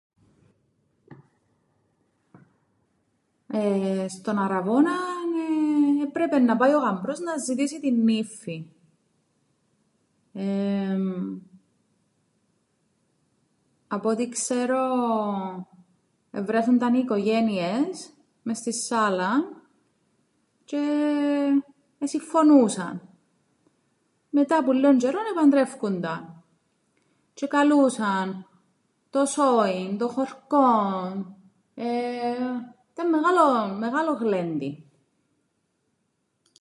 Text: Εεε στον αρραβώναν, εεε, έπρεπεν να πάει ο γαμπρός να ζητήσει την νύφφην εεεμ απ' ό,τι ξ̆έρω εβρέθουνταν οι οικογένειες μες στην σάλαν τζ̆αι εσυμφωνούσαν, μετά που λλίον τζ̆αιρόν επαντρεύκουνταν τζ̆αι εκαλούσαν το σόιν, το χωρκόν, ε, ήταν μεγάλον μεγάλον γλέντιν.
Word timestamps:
Εεε 3.53 4.07
στον 4.07 4.39
αρραβώναν, 4.39 5.31
εεε, 5.37 6.07
έπρεπεν 6.07 6.45
να 6.45 6.57
πάει 6.57 6.73
ο 6.73 6.79
γαμπρός 6.79 7.19
να 7.19 7.37
ζητήσει 7.37 7.79
την 7.79 8.03
νύφφην 8.03 8.65
εεεμ 10.33 11.39
απ' 13.87 14.05
ό,τι 14.05 14.29
ξ̆έρω 14.29 14.87
εβρέθουνταν 16.31 16.93
οι 16.93 16.99
οικογένειες 17.03 18.09
μες 18.43 18.57
στην 18.57 18.71
σάλαν 18.73 19.61
τζ̆αι 20.65 21.63
εσυμφωνούσαν, 21.99 23.01
μετά 24.29 24.63
που 24.63 24.71
λλίον 24.71 24.97
τζ̆αιρόν 25.01 25.23
επαντρεύκουνταν 25.31 26.43
τζ̆αι 27.33 27.41
εκαλούσαν 27.41 28.47
το 29.09 29.25
σόιν, 29.25 29.97
το 29.97 30.07
χωρκόν, 30.07 31.35
ε, 31.73 32.65
ήταν 32.93 33.09
μεγάλον 33.09 33.77
μεγάλον 33.77 34.15
γλέντιν. 34.17 34.75